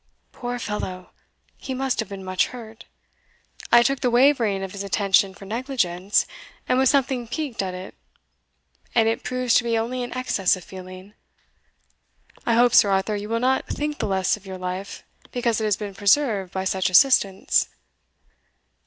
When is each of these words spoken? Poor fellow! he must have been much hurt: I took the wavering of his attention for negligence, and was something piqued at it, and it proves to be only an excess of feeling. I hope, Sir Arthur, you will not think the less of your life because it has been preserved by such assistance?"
Poor 0.31 0.57
fellow! 0.57 1.11
he 1.57 1.75
must 1.75 1.99
have 1.99 2.09
been 2.09 2.23
much 2.25 2.47
hurt: 2.47 2.85
I 3.71 3.83
took 3.83 3.99
the 3.99 4.09
wavering 4.09 4.63
of 4.63 4.71
his 4.71 4.83
attention 4.83 5.35
for 5.35 5.45
negligence, 5.45 6.25
and 6.67 6.79
was 6.79 6.89
something 6.89 7.27
piqued 7.27 7.61
at 7.61 7.75
it, 7.75 7.93
and 8.95 9.07
it 9.07 9.21
proves 9.23 9.53
to 9.53 9.63
be 9.63 9.77
only 9.77 10.01
an 10.01 10.17
excess 10.17 10.55
of 10.55 10.63
feeling. 10.63 11.13
I 12.47 12.55
hope, 12.55 12.73
Sir 12.73 12.89
Arthur, 12.89 13.15
you 13.15 13.29
will 13.29 13.39
not 13.39 13.67
think 13.67 13.99
the 13.99 14.07
less 14.07 14.35
of 14.35 14.47
your 14.47 14.57
life 14.57 15.03
because 15.31 15.61
it 15.61 15.65
has 15.65 15.77
been 15.77 15.93
preserved 15.93 16.51
by 16.51 16.63
such 16.63 16.89
assistance?" 16.89 17.69